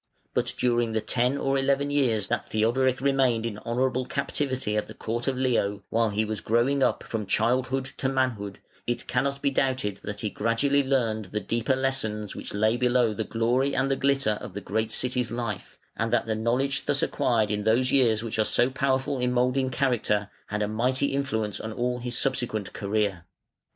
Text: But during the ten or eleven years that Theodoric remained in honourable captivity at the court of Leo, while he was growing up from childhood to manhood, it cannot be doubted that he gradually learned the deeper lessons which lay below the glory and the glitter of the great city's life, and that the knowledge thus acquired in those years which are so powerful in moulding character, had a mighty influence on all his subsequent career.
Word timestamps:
But 0.33 0.55
during 0.57 0.93
the 0.93 0.99
ten 1.01 1.37
or 1.37 1.59
eleven 1.59 1.91
years 1.91 2.25
that 2.27 2.49
Theodoric 2.49 3.01
remained 3.01 3.45
in 3.45 3.59
honourable 3.59 4.07
captivity 4.07 4.75
at 4.75 4.87
the 4.87 4.95
court 4.95 5.27
of 5.27 5.37
Leo, 5.37 5.83
while 5.91 6.09
he 6.09 6.25
was 6.25 6.41
growing 6.41 6.81
up 6.81 7.03
from 7.03 7.27
childhood 7.27 7.85
to 7.97 8.09
manhood, 8.09 8.57
it 8.87 9.05
cannot 9.05 9.43
be 9.43 9.51
doubted 9.51 9.99
that 10.03 10.21
he 10.21 10.31
gradually 10.31 10.81
learned 10.81 11.25
the 11.25 11.39
deeper 11.39 11.75
lessons 11.75 12.35
which 12.35 12.51
lay 12.55 12.77
below 12.77 13.13
the 13.13 13.23
glory 13.23 13.75
and 13.75 13.91
the 13.91 13.95
glitter 13.95 14.39
of 14.41 14.55
the 14.55 14.59
great 14.61 14.91
city's 14.91 15.29
life, 15.29 15.77
and 15.95 16.11
that 16.11 16.25
the 16.25 16.33
knowledge 16.33 16.85
thus 16.87 17.03
acquired 17.03 17.51
in 17.51 17.63
those 17.63 17.91
years 17.91 18.23
which 18.23 18.39
are 18.39 18.43
so 18.43 18.71
powerful 18.71 19.19
in 19.19 19.31
moulding 19.31 19.69
character, 19.69 20.31
had 20.47 20.63
a 20.63 20.67
mighty 20.67 21.13
influence 21.13 21.59
on 21.59 21.71
all 21.71 21.99
his 21.99 22.17
subsequent 22.17 22.73
career. 22.73 23.25